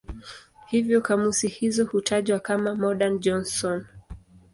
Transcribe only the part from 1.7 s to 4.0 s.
hutajwa kama "Madan-Johnson".